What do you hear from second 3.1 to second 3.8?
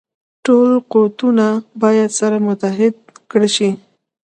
کړه شي.